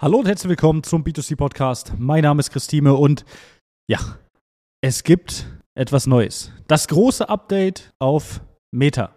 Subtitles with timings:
[0.00, 1.94] Hallo und herzlich willkommen zum B2C Podcast.
[1.98, 3.24] Mein Name ist Christine und
[3.90, 3.98] ja,
[4.80, 6.52] es gibt etwas Neues.
[6.68, 8.40] Das große Update auf
[8.72, 9.12] Meta.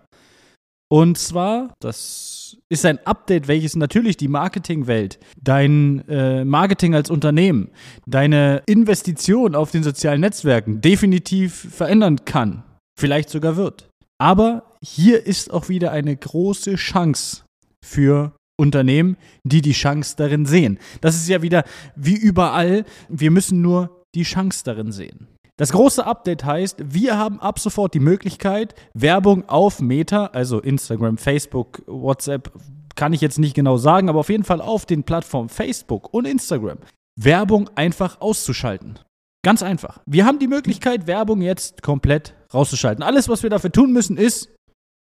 [0.91, 7.70] Und zwar, das ist ein Update, welches natürlich die Marketingwelt, dein äh, Marketing als Unternehmen,
[8.07, 12.63] deine Investition auf den sozialen Netzwerken definitiv verändern kann.
[13.00, 13.88] Vielleicht sogar wird.
[14.18, 17.43] Aber hier ist auch wieder eine große Chance
[17.86, 20.79] für Unternehmen, die die Chance darin sehen.
[21.02, 21.63] Das ist ja wieder
[21.95, 25.27] wie überall, wir müssen nur die Chance darin sehen.
[25.57, 31.17] Das große Update heißt, wir haben ab sofort die Möglichkeit, Werbung auf Meta, also Instagram,
[31.17, 32.52] Facebook, WhatsApp,
[32.95, 36.26] kann ich jetzt nicht genau sagen, aber auf jeden Fall auf den Plattformen Facebook und
[36.26, 36.79] Instagram,
[37.15, 38.99] Werbung einfach auszuschalten.
[39.43, 39.99] Ganz einfach.
[40.05, 43.04] Wir haben die Möglichkeit, Werbung jetzt komplett rauszuschalten.
[43.04, 44.49] Alles, was wir dafür tun müssen, ist,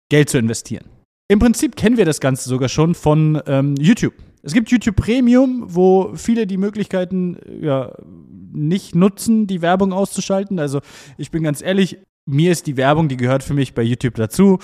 [0.10, 0.86] Geld zu investieren.
[1.34, 4.14] Im Prinzip kennen wir das Ganze sogar schon von ähm, YouTube.
[4.44, 7.92] Es gibt YouTube Premium, wo viele die Möglichkeiten ja,
[8.52, 10.60] nicht nutzen, die Werbung auszuschalten.
[10.60, 10.82] Also
[11.18, 14.60] ich bin ganz ehrlich, mir ist die Werbung, die gehört für mich bei YouTube dazu.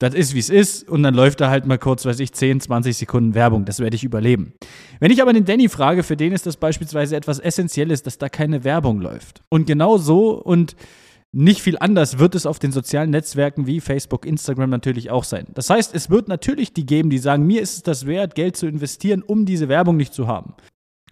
[0.00, 0.88] Das ist, wie es ist.
[0.88, 3.64] Und dann läuft da halt mal kurz, weiß ich, 10, 20 Sekunden Werbung.
[3.64, 4.54] Das werde ich überleben.
[4.98, 8.28] Wenn ich aber den Danny frage, für den ist das beispielsweise etwas Essentielles, dass da
[8.28, 9.44] keine Werbung läuft.
[9.48, 10.74] Und genau so und
[11.32, 15.46] nicht viel anders wird es auf den sozialen Netzwerken wie Facebook, Instagram natürlich auch sein.
[15.54, 18.56] Das heißt, es wird natürlich die geben, die sagen, mir ist es das wert, Geld
[18.56, 20.54] zu investieren, um diese Werbung nicht zu haben.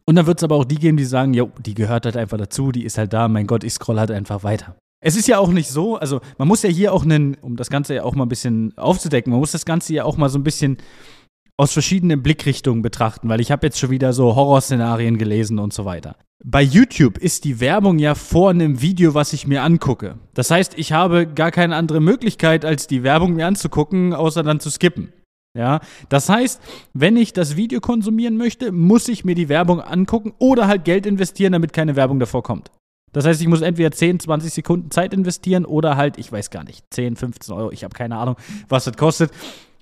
[0.06, 2.38] Und dann wird es aber auch die geben, die sagen, jo, die gehört halt einfach
[2.38, 4.74] dazu, die ist halt da, mein Gott, ich scroll halt einfach weiter.
[5.00, 7.70] Es ist ja auch nicht so, also man muss ja hier auch einen, um das
[7.70, 10.38] Ganze ja auch mal ein bisschen aufzudecken, man muss das Ganze ja auch mal so
[10.38, 10.78] ein bisschen
[11.58, 15.84] aus verschiedenen Blickrichtungen betrachten, weil ich habe jetzt schon wieder so Horrorszenarien gelesen und so
[15.84, 16.16] weiter.
[16.44, 20.18] Bei YouTube ist die Werbung ja vor einem Video, was ich mir angucke.
[20.34, 24.60] Das heißt, ich habe gar keine andere Möglichkeit, als die Werbung mir anzugucken, außer dann
[24.60, 25.12] zu skippen.
[25.56, 26.60] Ja, das heißt,
[26.94, 31.06] wenn ich das Video konsumieren möchte, muss ich mir die Werbung angucken oder halt Geld
[31.06, 32.70] investieren, damit keine Werbung davor kommt.
[33.12, 36.62] Das heißt, ich muss entweder 10, 20 Sekunden Zeit investieren oder halt, ich weiß gar
[36.62, 38.36] nicht, 10, 15 Euro, ich habe keine Ahnung,
[38.68, 39.32] was das kostet,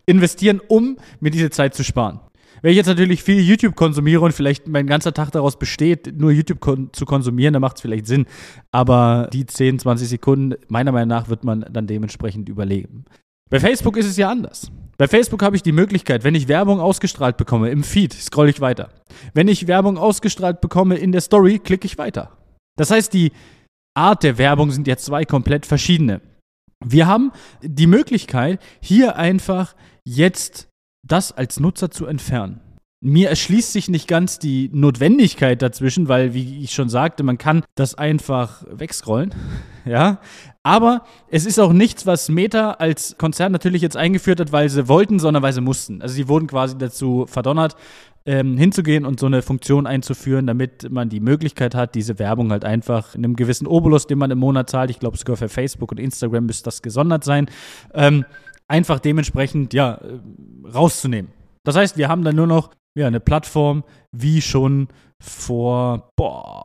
[0.07, 2.21] investieren, um mir diese Zeit zu sparen.
[2.63, 6.31] Wenn ich jetzt natürlich viel YouTube konsumiere und vielleicht mein ganzer Tag daraus besteht, nur
[6.31, 8.27] YouTube kon zu konsumieren, dann macht es vielleicht Sinn.
[8.73, 13.05] Aber die 10, 20 Sekunden, meiner Meinung nach, wird man dann dementsprechend überleben.
[13.51, 14.71] Bei Facebook ist es ja anders.
[14.99, 18.61] Bei Facebook habe ich die Möglichkeit, wenn ich Werbung ausgestrahlt bekomme im Feed, scrolle ich
[18.61, 18.89] weiter.
[19.35, 22.33] Wenn ich Werbung ausgestrahlt bekomme in der Story, klicke ich weiter.
[22.77, 23.33] Das heißt, die
[23.95, 26.23] Art der Werbung sind ja zwei komplett verschiedene.
[26.85, 29.75] Wir haben die Möglichkeit, hier einfach
[30.07, 30.69] jetzt
[31.07, 32.61] das als Nutzer zu entfernen.
[33.03, 37.63] Mir erschließt sich nicht ganz die Notwendigkeit dazwischen, weil, wie ich schon sagte, man kann
[37.75, 39.35] das einfach wegscrollen.
[39.89, 40.19] Ja.
[40.65, 44.89] Aber es ist auch nichts, was Meta als Konzern natürlich jetzt eingeführt hat, weil sie
[44.89, 46.03] wollten, sondern weil sie mussten.
[46.03, 47.77] Also sie wurden quasi dazu verdonnert,
[48.25, 52.65] ähm, hinzugehen und so eine Funktion einzuführen, damit man die Möglichkeit hat, diese Werbung halt
[52.65, 55.93] einfach in einem gewissen Obolus, den man im Monat zahlt, ich glaube sogar für Facebook
[55.93, 57.49] und Instagram müsste das gesondert sein,
[57.95, 58.25] ähm,
[58.69, 60.01] einfach dementsprechend ja,
[60.65, 61.31] rauszunehmen.
[61.65, 64.89] Das heißt, wir haben dann nur noch ja, eine Plattform wie schon
[65.23, 66.63] vor, boah,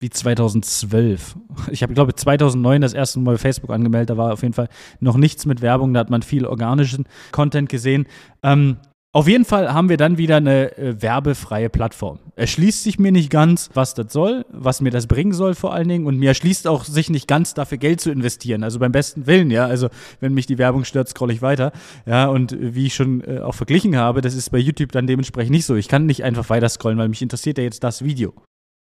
[0.00, 1.36] wie 2012.
[1.70, 4.10] Ich habe, glaube 2009 das erste Mal Facebook angemeldet.
[4.10, 4.68] Da war auf jeden Fall
[5.00, 5.94] noch nichts mit Werbung.
[5.94, 8.06] Da hat man viel organischen Content gesehen.
[8.42, 8.76] Ähm,
[9.14, 12.18] auf jeden Fall haben wir dann wieder eine äh, werbefreie Plattform.
[12.34, 15.86] Erschließt sich mir nicht ganz, was das soll, was mir das bringen soll vor allen
[15.86, 16.06] Dingen.
[16.06, 18.64] Und mir erschließt auch sich nicht ganz, dafür Geld zu investieren.
[18.64, 19.66] Also beim besten Willen, ja.
[19.66, 19.88] Also
[20.18, 21.70] wenn mich die Werbung stört, scrolle ich weiter.
[22.06, 25.52] Ja, und wie ich schon äh, auch verglichen habe, das ist bei YouTube dann dementsprechend
[25.52, 25.76] nicht so.
[25.76, 28.34] Ich kann nicht einfach weiter scrollen, weil mich interessiert ja jetzt das Video.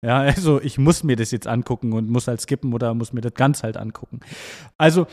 [0.05, 3.21] Ja, also ich muss mir das jetzt angucken und muss halt skippen oder muss mir
[3.21, 4.19] das ganz halt angucken.
[4.77, 5.07] Also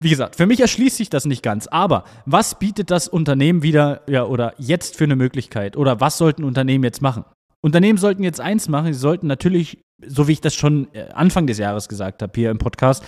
[0.00, 1.66] wie gesagt, für mich erschließt sich das nicht ganz.
[1.68, 5.76] Aber was bietet das Unternehmen wieder ja, oder jetzt für eine Möglichkeit?
[5.76, 7.24] Oder was sollten Unternehmen jetzt machen?
[7.62, 11.46] Unternehmen sollten jetzt eins machen, sie sollten natürlich, so wie ich das schon äh, Anfang
[11.46, 13.02] des Jahres gesagt habe hier im Podcast,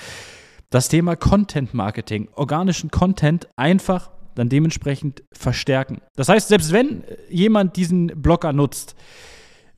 [0.71, 6.01] das Thema Content Marketing, organischen Content einfach dann dementsprechend verstärken.
[6.17, 8.95] Das heißt, selbst wenn jemand diesen Blocker nutzt,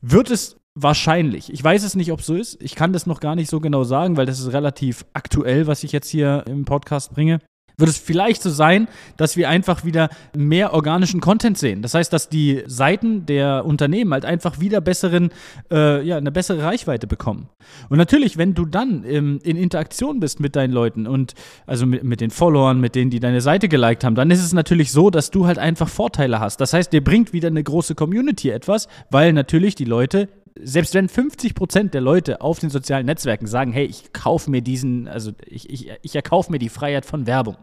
[0.01, 1.51] wird es Wahrscheinlich.
[1.51, 2.61] Ich weiß es nicht, ob es so ist.
[2.61, 5.83] Ich kann das noch gar nicht so genau sagen, weil das ist relativ aktuell, was
[5.83, 7.39] ich jetzt hier im Podcast bringe.
[7.77, 8.87] Wird es vielleicht so sein,
[9.17, 11.81] dass wir einfach wieder mehr organischen Content sehen.
[11.81, 15.31] Das heißt, dass die Seiten der Unternehmen halt einfach wieder besseren,
[15.71, 17.49] äh, ja, eine bessere Reichweite bekommen.
[17.89, 21.33] Und natürlich, wenn du dann ähm, in Interaktion bist mit deinen Leuten und
[21.65, 24.53] also mit, mit den Followern, mit denen, die deine Seite geliked haben, dann ist es
[24.53, 26.61] natürlich so, dass du halt einfach Vorteile hast.
[26.61, 30.29] Das heißt, dir bringt wieder eine große Community etwas, weil natürlich die Leute
[30.59, 34.61] selbst wenn 50 Prozent der Leute auf den sozialen Netzwerken sagen, hey, ich kaufe mir
[34.61, 37.57] diesen, also ich, ich, ich erkaufe mir die Freiheit von Werbung,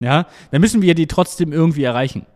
[0.00, 2.26] ja, dann müssen wir die trotzdem irgendwie erreichen.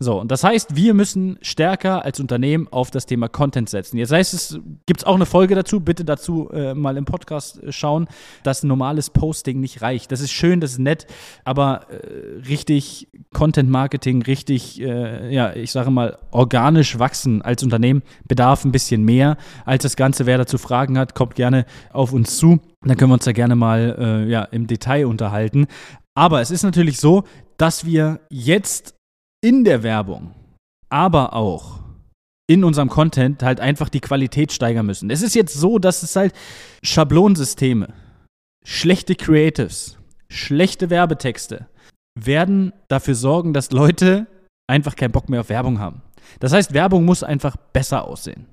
[0.00, 3.96] So, und das heißt, wir müssen stärker als Unternehmen auf das Thema Content setzen.
[3.96, 7.62] Jetzt heißt es, gibt es auch eine Folge dazu, bitte dazu äh, mal im Podcast
[7.62, 8.08] äh, schauen,
[8.42, 10.10] dass normales Posting nicht reicht.
[10.10, 11.06] Das ist schön, das ist nett,
[11.44, 18.02] aber äh, richtig Content Marketing, richtig, äh, ja, ich sage mal, organisch wachsen als Unternehmen
[18.26, 20.26] bedarf ein bisschen mehr als das Ganze.
[20.26, 22.58] Wer dazu Fragen hat, kommt gerne auf uns zu.
[22.82, 25.68] Dann können wir uns da gerne mal äh, ja, im Detail unterhalten.
[26.16, 27.22] Aber es ist natürlich so,
[27.56, 28.94] dass wir jetzt
[29.44, 30.34] in der Werbung,
[30.88, 31.80] aber auch
[32.46, 35.10] in unserem Content halt einfach die Qualität steigern müssen.
[35.10, 36.32] Es ist jetzt so, dass es halt
[36.82, 37.92] Schablonsysteme,
[38.64, 39.98] schlechte Creatives,
[40.28, 41.68] schlechte Werbetexte
[42.18, 44.26] werden dafür sorgen, dass Leute
[44.66, 46.00] einfach keinen Bock mehr auf Werbung haben.
[46.40, 48.46] Das heißt, Werbung muss einfach besser aussehen.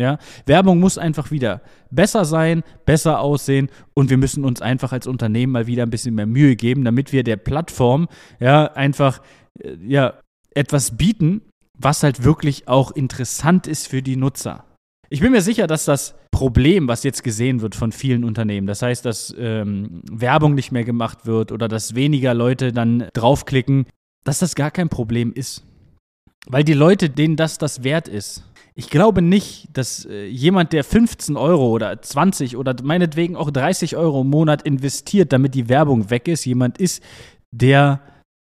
[0.00, 1.60] Ja, Werbung muss einfach wieder
[1.90, 6.14] besser sein, besser aussehen und wir müssen uns einfach als Unternehmen mal wieder ein bisschen
[6.14, 8.08] mehr Mühe geben, damit wir der Plattform
[8.40, 9.20] ja einfach
[9.60, 10.14] äh, ja
[10.54, 11.42] etwas bieten,
[11.78, 14.64] was halt wirklich auch interessant ist für die Nutzer.
[15.10, 18.80] Ich bin mir sicher, dass das Problem, was jetzt gesehen wird von vielen Unternehmen, das
[18.80, 23.86] heißt, dass ähm, Werbung nicht mehr gemacht wird oder dass weniger Leute dann draufklicken,
[24.24, 25.64] dass das gar kein Problem ist.
[26.46, 28.44] Weil die Leute, denen das das wert ist,
[28.74, 33.96] ich glaube nicht, dass äh, jemand, der 15 Euro oder 20 oder meinetwegen auch 30
[33.96, 37.02] Euro im Monat investiert, damit die Werbung weg ist, jemand ist,
[37.50, 38.00] der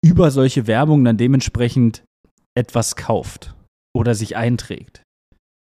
[0.04, 2.04] über solche Werbung dann dementsprechend
[2.56, 3.54] etwas kauft
[3.96, 5.02] oder sich einträgt.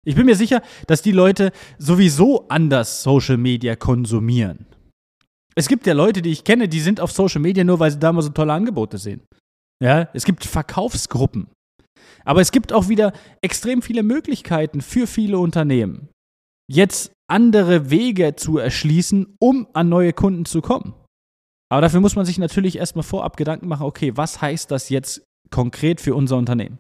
[0.06, 4.66] Ich bin mir sicher, dass die Leute sowieso anders Social Media konsumieren.
[5.56, 7.98] Es gibt ja Leute, die ich kenne, die sind auf Social Media nur, weil sie
[7.98, 9.22] da mal so tolle Angebote sehen.
[9.82, 11.48] Ja, es gibt Verkaufsgruppen.
[12.24, 16.08] Aber es gibt auch wieder extrem viele Möglichkeiten für viele Unternehmen,
[16.70, 20.94] jetzt andere Wege zu erschließen, um an neue Kunden zu kommen.
[21.68, 25.22] Aber dafür muss man sich natürlich erstmal vorab Gedanken machen, okay, was heißt das jetzt
[25.50, 26.78] konkret für unser Unternehmen?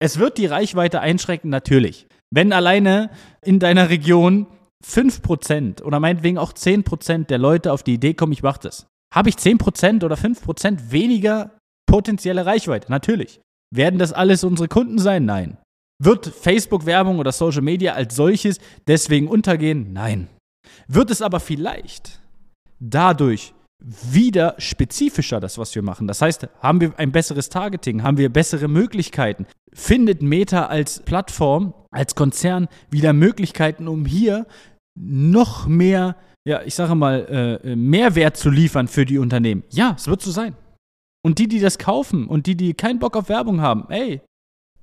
[0.00, 2.06] Es wird die Reichweite einschränken, natürlich.
[2.34, 3.10] Wenn alleine
[3.44, 4.46] in deiner Region
[4.84, 9.28] 5% oder meinetwegen auch 10% der Leute auf die Idee kommen, ich mache das, habe
[9.28, 11.56] ich 10% oder 5% weniger
[11.86, 12.90] potenzielle Reichweite?
[12.90, 13.40] Natürlich.
[13.72, 15.24] Werden das alles unsere Kunden sein?
[15.24, 15.58] Nein.
[16.02, 18.58] Wird Facebook-Werbung oder Social Media als solches
[18.88, 19.92] deswegen untergehen?
[19.92, 20.28] Nein.
[20.88, 22.20] Wird es aber vielleicht
[22.80, 26.06] dadurch wieder spezifischer, das, was wir machen.
[26.06, 31.74] Das heißt, haben wir ein besseres Targeting, haben wir bessere Möglichkeiten, findet Meta als Plattform,
[31.90, 34.46] als Konzern wieder Möglichkeiten, um hier
[34.94, 39.64] noch mehr, ja, ich sage mal, äh, Mehrwert zu liefern für die Unternehmen.
[39.70, 40.54] Ja, es wird so sein.
[41.24, 44.20] Und die, die das kaufen und die, die keinen Bock auf Werbung haben, ey,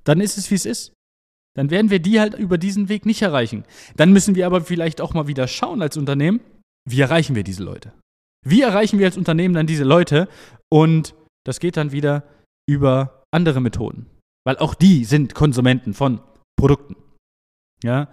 [0.04, 0.92] dann ist es, wie es ist.
[1.56, 3.64] Dann werden wir die halt über diesen Weg nicht erreichen.
[3.96, 6.40] Dann müssen wir aber vielleicht auch mal wieder schauen als Unternehmen,
[6.88, 7.92] wie erreichen wir diese Leute?
[8.46, 10.28] Wie erreichen wir als Unternehmen dann diese Leute?
[10.72, 11.14] Und
[11.44, 12.24] das geht dann wieder
[12.68, 14.06] über andere Methoden.
[14.46, 16.20] Weil auch die sind Konsumenten von
[16.58, 16.96] Produkten.
[17.82, 18.08] Ja.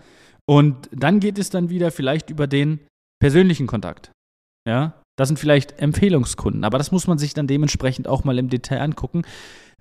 [0.49, 2.79] Und dann geht es dann wieder vielleicht über den
[3.19, 4.11] persönlichen Kontakt.
[4.67, 5.01] Ja.
[5.17, 8.81] Das sind vielleicht Empfehlungskunden, aber das muss man sich dann dementsprechend auch mal im Detail
[8.81, 9.23] angucken,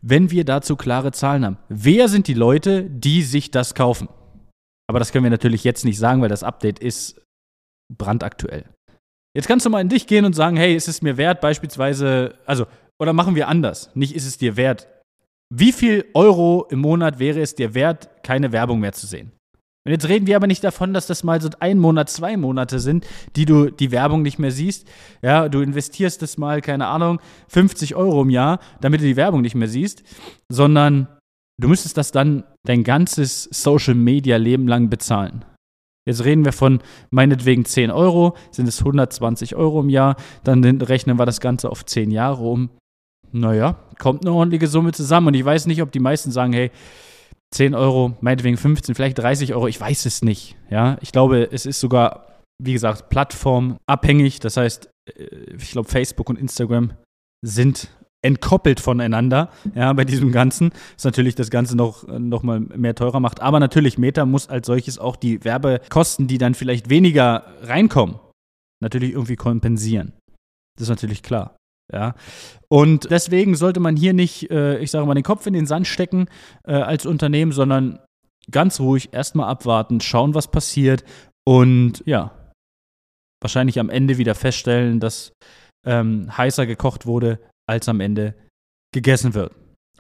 [0.01, 1.59] wenn wir dazu klare Zahlen haben.
[1.69, 4.09] Wer sind die Leute, die sich das kaufen?
[4.89, 7.21] Aber das können wir natürlich jetzt nicht sagen, weil das Update ist
[7.93, 8.65] brandaktuell.
[9.37, 12.37] Jetzt kannst du mal in dich gehen und sagen, hey, ist es mir wert, beispielsweise,
[12.47, 12.65] also,
[12.99, 14.89] oder machen wir anders, nicht ist es dir wert.
[15.55, 19.33] Wie viel Euro im Monat wäre es dir wert, keine Werbung mehr zu sehen?
[19.85, 22.81] Und jetzt reden wir aber nicht davon, dass das mal so ein Monat, zwei Monate
[22.81, 24.89] sind, die du die Werbung nicht mehr siehst.
[25.21, 29.43] Ja, du investierst das mal, keine Ahnung, 50 Euro im Jahr, damit du die Werbung
[29.43, 30.03] nicht mehr siehst,
[30.49, 31.09] sondern
[31.61, 35.45] du müsstest das dann dein ganzes Social Media Leben lang bezahlen.
[36.07, 41.19] Jetzt reden wir von meinetwegen 10 Euro, sind es 120 Euro im Jahr, dann rechnen
[41.19, 42.71] wir das Ganze auf 10 Jahre um.
[43.33, 45.29] Naja, kommt eine ordentliche Summe zusammen.
[45.29, 46.71] Und ich weiß nicht, ob die meisten sagen, hey,
[47.53, 50.57] 10 Euro, meinetwegen 15, vielleicht 30 Euro, ich weiß es nicht.
[50.71, 54.41] Ja, ich glaube, es ist sogar, wie gesagt, plattformabhängig.
[54.41, 55.25] Das heißt, äh,
[55.59, 56.93] ich glaube, Facebook und Instagram
[57.45, 57.91] sind
[58.27, 63.21] entkoppelt voneinander, ja, bei diesem Ganzen, was natürlich das Ganze noch, noch mal mehr teurer
[63.21, 63.41] macht.
[63.41, 68.19] Aber natürlich, Meta muss als solches auch die Werbekosten, die dann vielleicht weniger reinkommen,
[68.83, 70.13] natürlich irgendwie kompensieren.
[70.77, 71.57] Das ist natürlich klar.
[71.93, 72.15] Ja.
[72.69, 75.87] Und deswegen sollte man hier nicht, äh, ich sage mal, den Kopf in den Sand
[75.87, 76.27] stecken
[76.67, 78.01] äh, als Unternehmen, sondern
[78.51, 81.05] ganz ruhig erstmal abwarten, schauen, was passiert
[81.47, 82.33] und ja,
[83.41, 85.33] wahrscheinlich am Ende wieder feststellen, dass
[85.87, 88.35] ähm, heißer gekocht wurde, als am Ende
[88.93, 89.53] gegessen wird.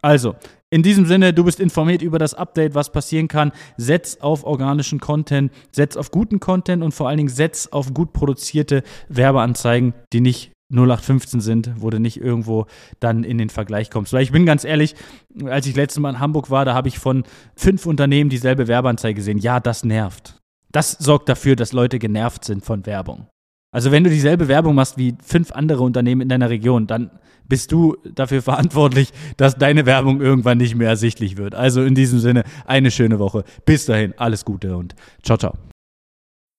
[0.02, 0.36] Also,
[0.70, 3.52] in diesem Sinne, du bist informiert über das Update, was passieren kann.
[3.76, 8.12] Setz auf organischen Content, setz auf guten Content und vor allen Dingen setz auf gut
[8.12, 12.66] produzierte Werbeanzeigen, die nicht 0815 sind, wo du nicht irgendwo
[12.98, 14.12] dann in den Vergleich kommst.
[14.12, 14.96] Weil ich bin ganz ehrlich,
[15.44, 19.14] als ich letztes Mal in Hamburg war, da habe ich von fünf Unternehmen dieselbe Werbeanzeige
[19.14, 19.38] gesehen.
[19.38, 20.38] Ja, das nervt.
[20.72, 23.28] Das sorgt dafür, dass Leute genervt sind von Werbung.
[23.76, 27.10] Also wenn du dieselbe Werbung machst wie fünf andere Unternehmen in deiner Region, dann
[27.46, 31.54] bist du dafür verantwortlich, dass deine Werbung irgendwann nicht mehr ersichtlich wird.
[31.54, 33.44] Also in diesem Sinne, eine schöne Woche.
[33.66, 35.52] Bis dahin, alles Gute und ciao, ciao.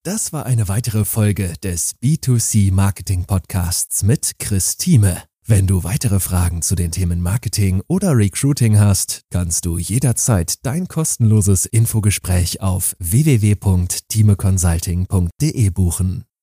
[0.04, 5.16] Das war eine weitere Folge des B2C Marketing Podcasts mit Chris Thieme.
[5.44, 10.86] Wenn du weitere Fragen zu den Themen Marketing oder Recruiting hast, kannst du jederzeit dein
[10.86, 16.27] kostenloses Infogespräch auf www.timeconsulting.de buchen.